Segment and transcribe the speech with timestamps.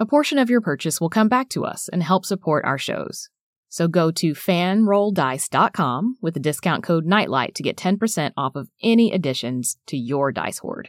[0.00, 3.28] A portion of your purchase will come back to us and help support our shows.
[3.68, 9.12] So go to fanrolldice.com with the discount code NIGHTLIGHT to get 10% off of any
[9.12, 10.88] additions to your dice hoard.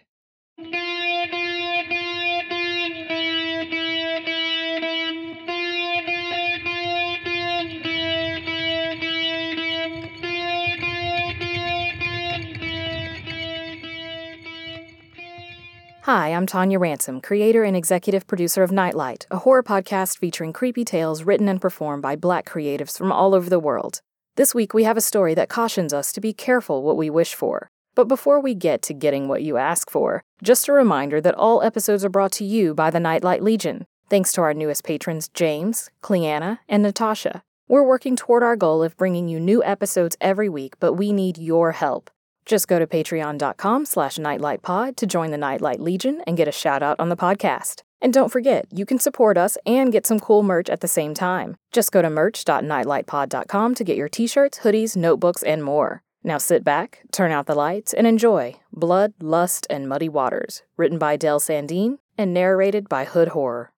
[16.13, 20.83] Hi, I'm Tonia Ransom, creator and executive producer of Nightlight, a horror podcast featuring creepy
[20.83, 24.01] tales written and performed by black creatives from all over the world.
[24.35, 27.33] This week, we have a story that cautions us to be careful what we wish
[27.33, 27.71] for.
[27.95, 31.61] But before we get to getting what you ask for, just a reminder that all
[31.61, 35.89] episodes are brought to you by the Nightlight Legion, thanks to our newest patrons, James,
[36.01, 37.41] Cleanna, and Natasha.
[37.69, 41.37] We're working toward our goal of bringing you new episodes every week, but we need
[41.37, 42.11] your help.
[42.52, 46.83] Just go to patreon.com slash nightlightpod to join the Nightlight Legion and get a shout
[46.83, 47.83] out on the podcast.
[48.02, 51.13] And don't forget, you can support us and get some cool merch at the same
[51.13, 51.55] time.
[51.72, 56.03] Just go to merch.nightlightpod.com to get your t-shirts, hoodies, notebooks, and more.
[56.25, 60.97] Now sit back, turn out the lights, and enjoy Blood, Lust, and Muddy Waters, written
[60.97, 63.72] by Del Sandeen and narrated by Hood Horror.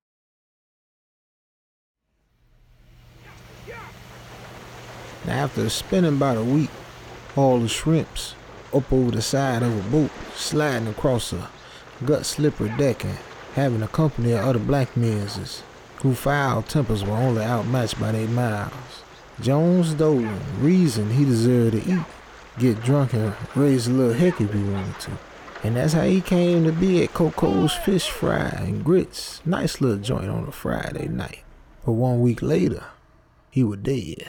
[5.24, 6.70] Now, after spending about a week,
[7.36, 8.34] all the shrimps
[8.74, 11.48] up over the side of a boat, sliding across a
[12.04, 13.18] gut slippery deck and
[13.54, 15.62] having a company of other black men's
[16.02, 19.02] whose foul tempers were only outmatched by their mouths.
[19.40, 20.18] Jones, though,
[20.58, 22.04] reasoned he deserved to eat,
[22.58, 25.10] get drunk and raise a little heck if he wanted to.
[25.62, 29.40] And that's how he came to be at Coco's Fish Fry and Grits.
[29.46, 31.42] Nice little joint on a Friday night.
[31.86, 32.84] But one week later,
[33.50, 34.28] he was dead.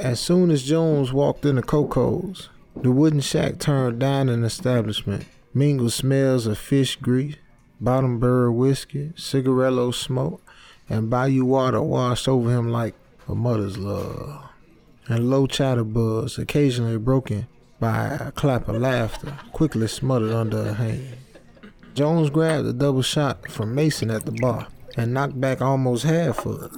[0.00, 6.46] As soon as Jones walked into Coco's, the wooden shack turned dining establishment mingled smells
[6.46, 7.36] of fish grease,
[7.82, 10.40] bottom bird whiskey, cigarillo smoke,
[10.88, 12.94] and bayou water washed over him like
[13.28, 14.48] a mother's love.
[15.06, 17.46] And low chatter buzz, occasionally broken
[17.78, 21.16] by a clap of laughter, quickly smothered under her hand.
[21.92, 26.46] Jones grabbed a double shot from Mason at the bar and knocked back almost half
[26.46, 26.72] of it.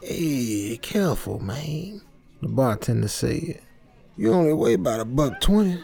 [0.00, 2.00] Hey, careful, man.
[2.44, 3.62] The bartender said,
[4.18, 5.82] You only weigh about a buck twenty.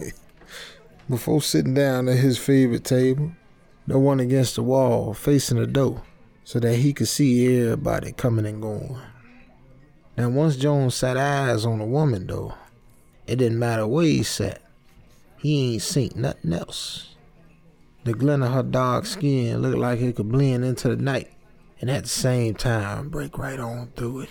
[1.08, 3.30] Before sitting down at his favorite table,
[3.86, 6.02] the one against the wall facing the door,
[6.42, 8.98] so that he could see everybody coming and going.
[10.16, 12.54] Now, once Jones sat eyes on the woman, though,
[13.28, 14.60] it didn't matter where he sat.
[15.38, 17.14] He ain't seen nothing else.
[18.02, 21.30] The glint of her dark skin looked like it could blend into the night,
[21.80, 24.30] and at the same time break right on through it.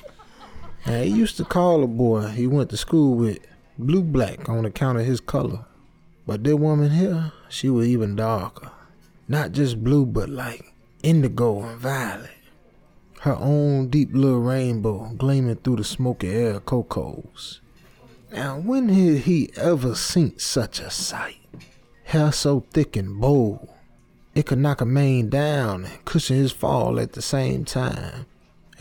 [0.85, 3.39] He used to call a boy he went to school with
[3.77, 5.65] blue black on account of his color.
[6.25, 8.71] But this woman here, she was even darker.
[9.27, 12.31] Not just blue, but like indigo and violet.
[13.21, 17.61] Her own deep little rainbow gleaming through the smoky air of Coco's.
[18.31, 21.37] Now, when had he ever seen such a sight?
[22.05, 23.69] Hair so thick and bold,
[24.33, 28.25] it could knock a man down and cushion his fall at the same time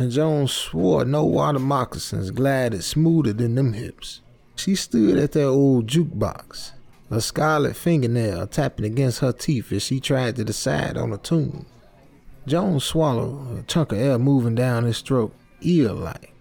[0.01, 4.23] and Jones swore no water moccasins glided smoother than them hips.
[4.57, 6.73] She stood at that old jukebox,
[7.11, 11.67] a scarlet fingernail tapping against her teeth as she tried to decide on a tune.
[12.47, 16.35] Jones swallowed, a chunk of air moving down his throat, eel-like,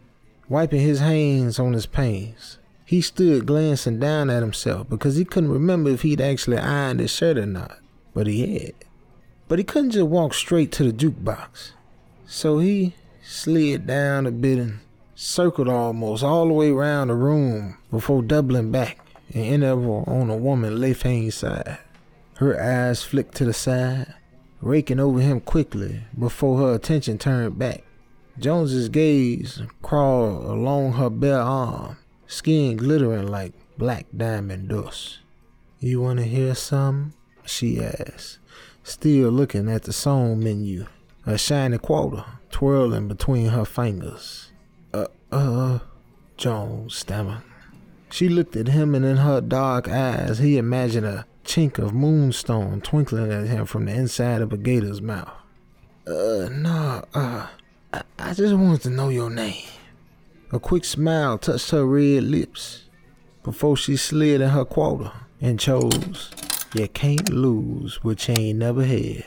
[0.47, 2.57] wiping his hands on his pants.
[2.85, 7.11] He stood glancing down at himself because he couldn't remember if he'd actually ironed his
[7.11, 7.77] shirt or not,
[8.13, 8.73] but he had.
[9.47, 11.71] But he couldn't just walk straight to the jukebox.
[12.25, 12.95] So he
[13.29, 14.79] slid down a bit and
[15.13, 18.97] circled almost all the way around the room before doubling back
[19.31, 19.77] and ended up
[20.07, 21.77] on a woman left hand side.
[22.37, 24.15] Her eyes flicked to the side,
[24.61, 27.83] raking over him quickly before her attention turned back.
[28.39, 35.19] Jones's gaze crawled along her bare arm, skin glittering like black diamond dust.
[35.79, 37.13] You want to hear some?
[37.45, 38.39] She asked,
[38.83, 40.87] still looking at the song menu,
[41.25, 44.51] a shiny quarter twirling between her fingers.
[44.93, 45.79] Uh, uh,
[46.37, 47.43] Jones stammered.
[48.11, 52.81] She looked at him, and in her dark eyes, he imagined a chink of moonstone
[52.81, 55.31] twinkling at him from the inside of a gator's mouth.
[56.07, 57.47] Uh, no, uh,
[57.93, 59.67] I, I just wanted to know your name.
[60.51, 62.85] A quick smile touched her red lips
[63.43, 66.31] before she slid in her quarter and chose
[66.73, 69.25] You Can't Lose What You Ain't Never Had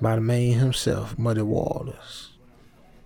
[0.00, 2.30] by the man himself, Muddy Waters.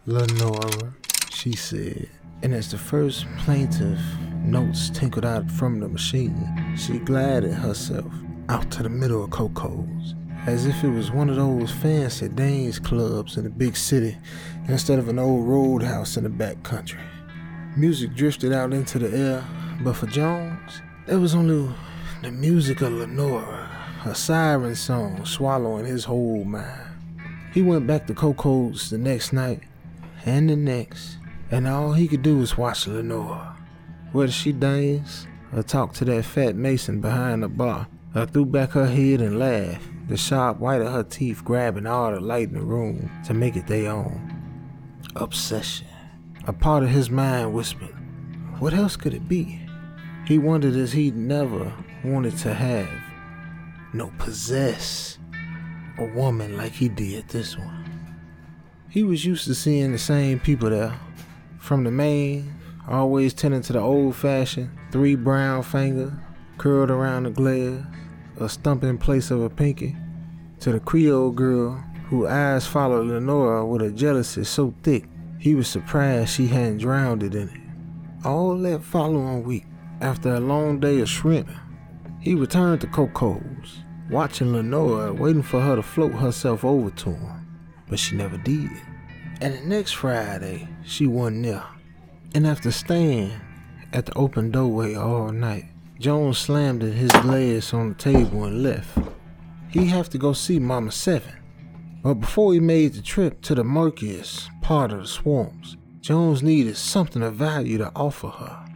[0.05, 0.93] Lenora,
[1.31, 2.09] she said,
[2.43, 4.01] and as the first plaintive
[4.45, 8.13] notes tinkled out from the machine, she glided herself
[8.49, 10.15] out to the middle of Coco's,
[10.47, 14.19] as if it was one of those fancy dance clubs in the big city
[14.69, 17.01] instead of an old roadhouse in the back country.
[17.77, 19.45] Music drifted out into the air,
[19.83, 21.73] but for Jones, there was only
[22.23, 23.62] the music of Lenora,
[24.05, 26.89] a siren song swallowing his whole mind.
[27.55, 29.61] He went back to Coco's the next night
[30.25, 31.19] and the next,
[31.51, 33.57] and all he could do was watch Lenora.
[34.11, 38.71] Whether she danced or talked to that fat mason behind the bar, or threw back
[38.71, 42.55] her head and laughed, the sharp white of her teeth grabbing all the light in
[42.55, 44.31] the room to make it their own.
[45.15, 45.87] Obsession.
[46.47, 47.95] A part of his mind whispered,
[48.59, 49.61] What else could it be?
[50.27, 51.73] He wondered as he'd never
[52.05, 52.89] wanted to have,
[53.93, 55.19] no possess,
[55.99, 57.79] a woman like he did this one.
[58.89, 60.99] He was used to seeing the same people there,
[61.59, 62.55] from the main,
[62.89, 66.19] always tending to the old fashioned three brown finger
[66.59, 67.85] curled around the glass,
[68.39, 69.97] a stump in place of a pinky,
[70.61, 75.09] to the Creole girl whose eyes followed Lenora with a jealousy so thick
[75.39, 77.61] he was surprised she hadn't drowned it in it.
[78.25, 79.65] All that following week,
[80.01, 81.59] after a long day of shrimping,
[82.23, 87.47] he returned to Coco's, watching Lenora, waiting for her to float herself over to him,
[87.89, 88.71] but she never did.
[89.41, 91.67] And the next Friday, she wasn't there.
[92.35, 93.33] And after staying
[93.93, 95.65] at the open doorway all night,
[95.99, 98.99] Jones slammed his glass on the table and left.
[99.71, 101.35] He'd have to go see Mama Seven.
[102.03, 106.77] But before he made the trip to the murkiest part of the swamps, Jones needed
[106.77, 108.67] something of value to offer her.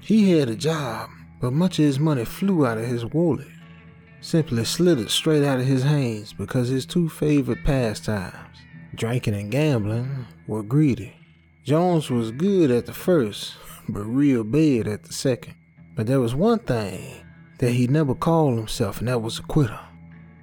[0.00, 1.08] He had a job,
[1.44, 3.46] but much of his money flew out of his wallet,
[4.22, 8.56] simply slithered straight out of his hands because his two favorite pastimes,
[8.94, 11.12] drinking and gambling, were greedy.
[11.62, 13.56] Jones was good at the first,
[13.90, 15.54] but real bad at the second.
[15.94, 17.22] But there was one thing
[17.58, 19.80] that he never called himself, and that was a quitter.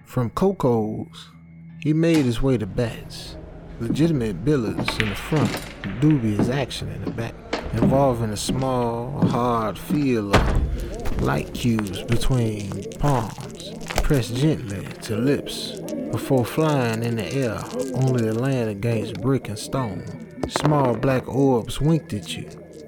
[0.05, 1.31] From Coco's,
[1.79, 3.37] he made his way to Bats,
[3.79, 5.65] legitimate billets in the front,
[5.99, 7.33] dubious action in the back,
[7.73, 13.71] involving a small, hard feel of light cubes between palms,
[14.03, 15.79] pressed gently to lips
[16.11, 17.61] before flying in the air,
[17.95, 20.05] only to land against brick and stone.
[20.49, 22.43] Small black orbs winked at you,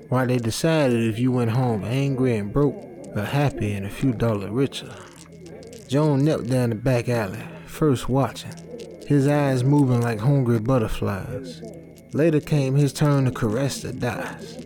[0.10, 2.76] while they decided if you went home angry and broke,
[3.16, 4.94] or happy and a few dollars richer.
[5.88, 8.52] Joan knelt down the back alley, first watching,
[9.08, 11.62] his eyes moving like hungry butterflies.
[12.14, 14.58] Later came his turn to caress the dice,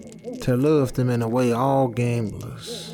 [0.41, 2.93] to love them in a way all gamblers.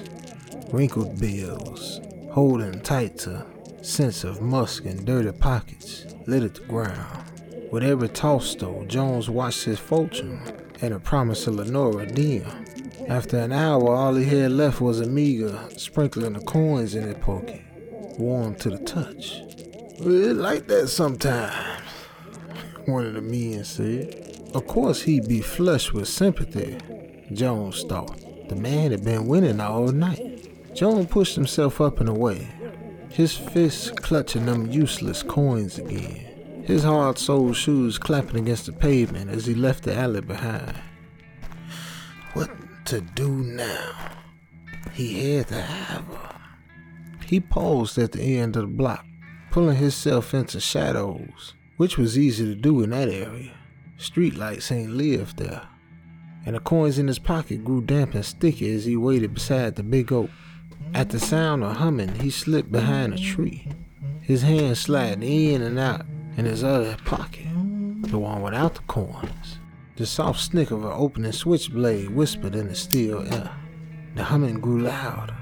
[0.71, 1.99] Wrinkled bills,
[2.31, 3.47] holding tight to
[3.81, 7.23] scents of musk and dirty pockets, littered the ground.
[7.71, 10.39] With every toss, though, Jones watched his fortune
[10.81, 12.45] and a promise of Lenora dim.
[13.07, 17.15] After an hour, all he had left was a meager sprinkling of coins in his
[17.15, 17.63] pocket,
[18.19, 19.41] warm to the touch.
[19.97, 21.81] It's like that sometimes,
[22.85, 24.22] one of the men said.
[24.53, 26.77] Of course, he'd be flushed with sympathy,
[27.33, 28.19] Jones thought.
[28.49, 30.75] The man had been winning all night.
[30.75, 32.47] Jones pushed himself up and away,
[33.09, 39.29] his fists clutching them useless coins again, his hard soled shoes clapping against the pavement
[39.29, 40.75] as he left the alley behind.
[42.33, 42.49] What
[42.85, 43.91] to do now?
[44.93, 46.35] He had to have her.
[47.25, 49.05] He paused at the end of the block,
[49.51, 53.51] pulling himself into shadows, which was easy to do in that area.
[54.03, 55.61] Streetlights ain't lived there.
[56.45, 59.83] And the coins in his pocket grew damp and sticky as he waited beside the
[59.83, 60.29] big oak.
[60.93, 63.67] At the sound of humming, he slipped behind a tree,
[64.21, 66.05] his hand sliding in and out
[66.35, 67.47] in his other pocket,
[68.01, 69.59] the one without the coins.
[69.95, 73.51] The soft snick of an opening switchblade whispered in the still air.
[74.15, 75.37] The humming grew louder.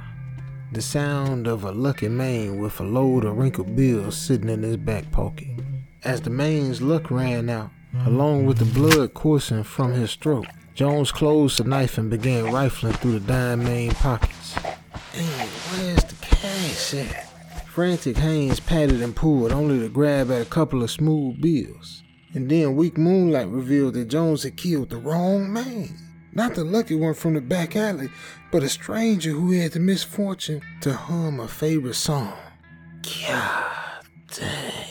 [0.71, 4.77] The sound of a lucky man with a load of wrinkled bills sitting in his
[4.77, 5.47] back pocket.
[6.03, 7.71] As the man's luck ran out,
[8.05, 10.47] along with the blood coursing from his throat.
[10.73, 14.53] Jones closed the knife and began rifling through the dime main pockets.
[15.13, 17.27] Hey, where's the cash at?
[17.67, 22.03] Frantic hands patted and pulled, only to grab at a couple of smooth bills.
[22.33, 25.89] And then weak moonlight revealed that Jones had killed the wrong man.
[26.33, 28.09] Not the lucky one from the back alley,
[28.51, 32.33] but a stranger who had the misfortune to hum a favorite song.
[33.03, 34.90] God dang.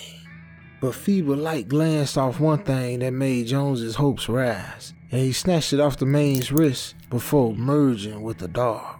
[0.80, 5.74] But feeble light glanced off one thing that made Jones's hopes rise, and he snatched
[5.74, 8.98] it off the man's wrist before merging with the dog.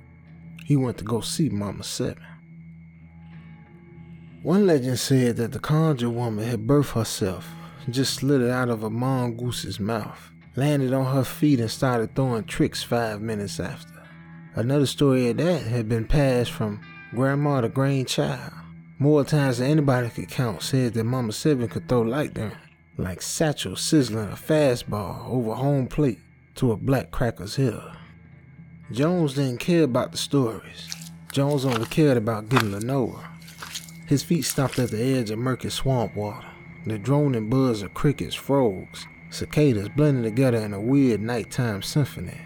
[0.66, 2.22] He went to go see Mama Seven.
[4.42, 7.48] One legend said that the conjure woman had birthed herself,
[7.88, 12.44] just slid it out of a mongoose's mouth, landed on her feet and started throwing
[12.44, 14.02] tricks five minutes after.
[14.54, 16.80] Another story of that had been passed from
[17.14, 18.52] grandma to grandchild.
[19.02, 22.52] More times than anybody could count said that Mama Seven could throw lightning
[22.98, 26.18] like Satchel sizzling a fastball over home plate
[26.56, 27.82] to a black cracker's hill.
[28.92, 30.94] Jones didn't care about the stories.
[31.32, 33.26] Jones only cared about getting Lenora.
[34.04, 36.46] His feet stopped at the edge of murky swamp water.
[36.84, 42.42] The droning buzz of crickets, frogs, cicadas blending together in a weird nighttime symphony.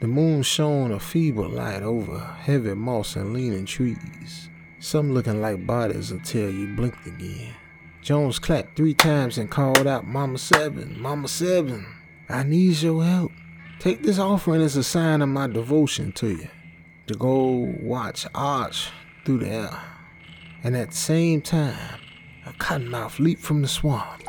[0.00, 4.50] The moon shone a feeble light over heavy moss and leaning trees.
[4.78, 7.54] Some looking like bodies until you blinked again.
[8.02, 11.86] Jones clapped three times and called out, Mama Seven, Mama Seven,
[12.28, 13.32] I need your help.
[13.78, 16.48] Take this offering as a sign of my devotion to you.
[17.06, 18.90] The gold watch arched
[19.24, 19.80] through the air.
[20.62, 22.00] And at the same time,
[22.44, 24.22] a cottonmouth leaped from the swamp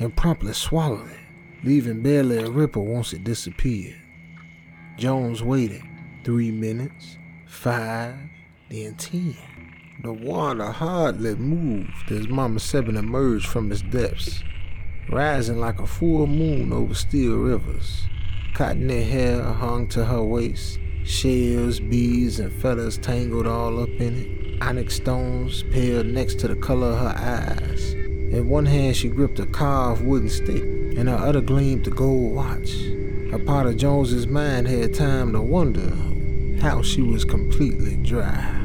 [0.00, 4.00] and promptly swallowed it, leaving barely a ripple once it disappeared.
[4.96, 5.82] Jones waited
[6.24, 8.16] three minutes, five,
[8.68, 9.36] then ten.
[10.04, 14.44] The water hardly moved as Mama Seven emerged from its depths,
[15.08, 18.06] rising like a full moon over still rivers.
[18.52, 24.62] Cottony hair hung to her waist, shells, beads, and feathers tangled all up in it.
[24.62, 27.94] Onyx stones paled next to the color of her eyes.
[27.94, 32.34] In one hand, she gripped a carved wooden stick, in her other gleamed a gold
[32.34, 32.74] watch.
[33.32, 35.96] A part of Jones's mind had time to wonder
[36.60, 38.63] how she was completely dry.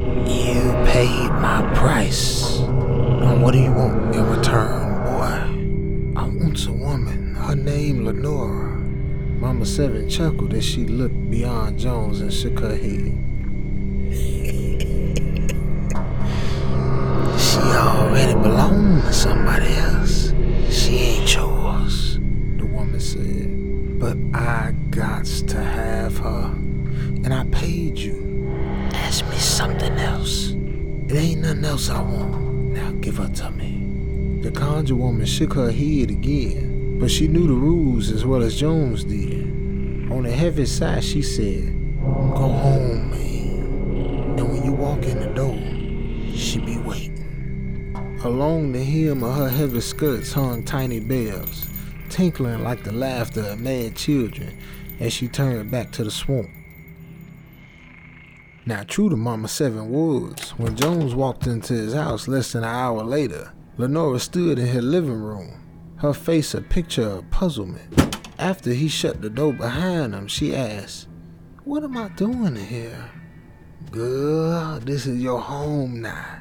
[0.00, 2.60] You paid my price.
[2.60, 6.18] Now what do you want in return, boy?
[6.18, 7.34] I want a woman.
[7.34, 8.78] Her name Lenora.
[9.40, 13.12] Mama Seven chuckled as she looked beyond Jones and shook her head.
[17.38, 20.32] she already belonged to somebody else.
[20.70, 22.18] She ain't yours,
[22.56, 23.98] the woman said.
[24.00, 25.39] But I gots
[31.10, 32.40] It ain't nothing else I want.
[32.72, 34.42] Now give her to me.
[34.42, 38.60] The conjure woman shook her head again, but she knew the rules as well as
[38.60, 39.42] Jones did.
[40.12, 44.38] On the heavy side, she said, Go home, man.
[44.38, 45.58] And when you walk in the door,
[46.36, 47.92] she be waiting.
[48.22, 51.66] Along the hem of her heavy skirts hung tiny bells,
[52.08, 54.56] tinkling like the laughter of mad children
[55.00, 56.50] as she turned back to the swamp.
[58.66, 62.68] Now, true to Mama Seven Woods, when Jones walked into his house less than an
[62.68, 65.62] hour later, Lenora stood in her living room,
[65.96, 68.20] her face a picture of puzzlement.
[68.38, 71.08] After he shut the door behind him, she asked,
[71.64, 73.10] What am I doing here?
[73.90, 76.40] Girl, this is your home now.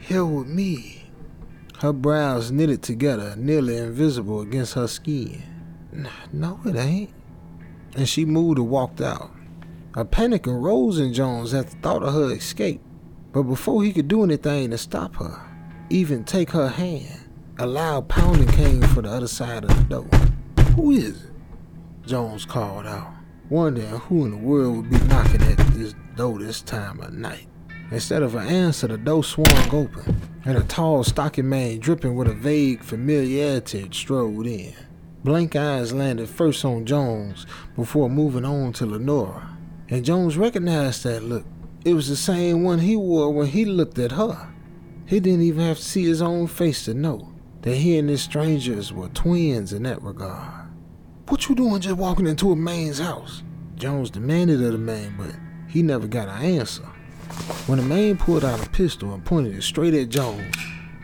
[0.00, 1.10] Here with me.
[1.80, 5.42] Her brows knitted together, nearly invisible against her skin.
[6.32, 7.10] No, it ain't.
[7.94, 9.30] And she moved and walked out.
[9.98, 12.80] A panic arose in Jones at the thought of her escape,
[13.32, 15.44] but before he could do anything to stop her,
[15.90, 17.28] even take her hand,
[17.58, 20.08] a loud pounding came from the other side of the door.
[20.76, 21.32] Who is it?
[22.06, 23.12] Jones called out,
[23.50, 27.48] wondering who in the world would be knocking at this door this time of night.
[27.90, 32.28] Instead of an answer, the door swung open, and a tall, stocky man dripping with
[32.28, 34.74] a vague familiarity strode in.
[35.24, 39.57] Blank eyes landed first on Jones before moving on to Lenora
[39.90, 41.44] and Jones recognized that look.
[41.84, 44.52] It was the same one he wore when he looked at her.
[45.06, 48.22] He didn't even have to see his own face to know that he and this
[48.22, 50.68] strangers were twins in that regard.
[51.28, 53.42] What you doing just walking into a man's house?
[53.76, 55.34] Jones demanded of the man, but
[55.68, 56.84] he never got an answer.
[57.66, 60.54] When the man pulled out a pistol and pointed it straight at Jones,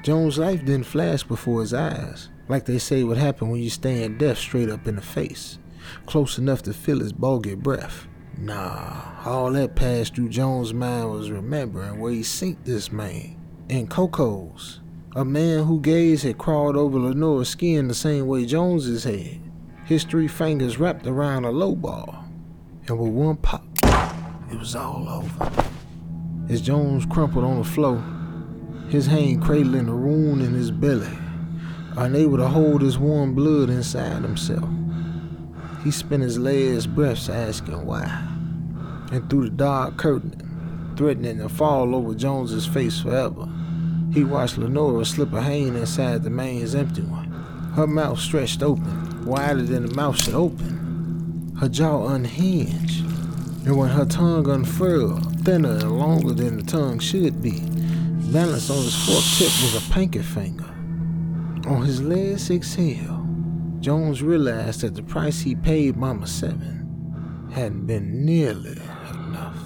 [0.02, 4.18] Jones' life didn't flash before his eyes, like they say would happen when you stand
[4.18, 5.58] death straight up in the face,
[6.06, 8.06] close enough to feel his bogey breath.
[8.38, 13.36] Nah, all that passed through Jones' mind was remembering where he seen this man.
[13.68, 14.80] In Coco's,
[15.16, 19.40] A man whose gaze had crawled over Lenora's skin the same way Jones's had.
[19.84, 22.24] His three fingers wrapped around a low ball.
[22.88, 23.64] And with one pop,
[24.50, 25.52] it was all over.
[26.48, 28.04] As Jones crumpled on the floor,
[28.88, 31.16] his hand cradling the wound in his belly,
[31.96, 34.68] unable to hold his warm blood inside himself.
[35.84, 38.04] He spent his last breaths asking why.
[39.12, 43.46] And through the dark curtain, threatening to fall over Jones's face forever,
[44.10, 47.30] he watched Lenora slip a hand inside the man's empty one.
[47.74, 51.54] Her mouth stretched open, wider than the mouth should open.
[51.60, 53.04] Her jaw unhinged,
[53.66, 57.60] and when her tongue unfurled, thinner and longer than the tongue should be,
[58.32, 60.64] balanced on his forked tip was a pinky finger.
[61.66, 63.23] On his last exhale,
[63.84, 69.58] Jones realized that the price he paid Mama Seven hadn't been nearly enough.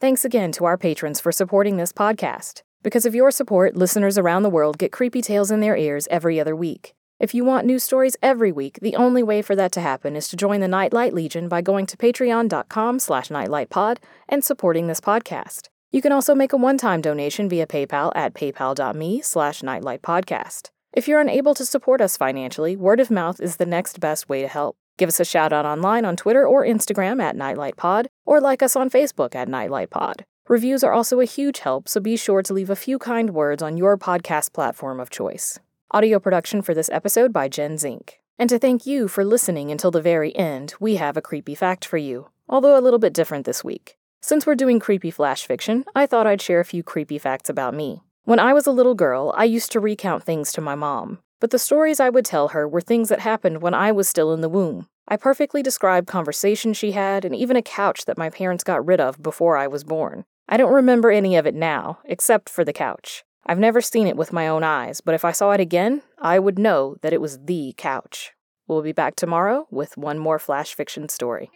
[0.00, 2.62] Thanks again to our patrons for supporting this podcast.
[2.84, 6.38] Because of your support, listeners around the world get creepy tales in their ears every
[6.38, 6.94] other week.
[7.22, 10.26] If you want new stories every week, the only way for that to happen is
[10.26, 13.98] to join the Nightlight Legion by going to patreon.com slash nightlightpod
[14.28, 15.68] and supporting this podcast.
[15.92, 20.70] You can also make a one-time donation via PayPal at paypal.me slash nightlightpodcast.
[20.92, 24.42] If you're unable to support us financially, word of mouth is the next best way
[24.42, 24.74] to help.
[24.98, 28.74] Give us a shout out online on Twitter or Instagram at nightlightpod, or like us
[28.74, 30.22] on Facebook at nightlightpod.
[30.48, 33.62] Reviews are also a huge help, so be sure to leave a few kind words
[33.62, 35.60] on your podcast platform of choice.
[35.94, 38.18] Audio production for this episode by Jen Zink.
[38.38, 41.84] And to thank you for listening until the very end, we have a creepy fact
[41.84, 43.98] for you, although a little bit different this week.
[44.22, 47.74] Since we're doing creepy flash fiction, I thought I'd share a few creepy facts about
[47.74, 48.00] me.
[48.24, 51.50] When I was a little girl, I used to recount things to my mom, but
[51.50, 54.40] the stories I would tell her were things that happened when I was still in
[54.40, 54.86] the womb.
[55.08, 58.98] I perfectly described conversations she had and even a couch that my parents got rid
[58.98, 60.24] of before I was born.
[60.48, 63.24] I don't remember any of it now, except for the couch.
[63.44, 66.38] I've never seen it with my own eyes, but if I saw it again, I
[66.38, 68.32] would know that it was the couch.
[68.68, 71.50] We'll be back tomorrow with one more flash fiction story.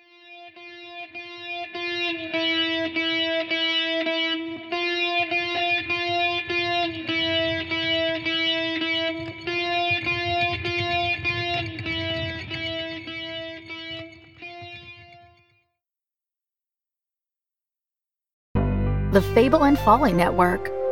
[19.12, 20.75] The Fable and Folly Network,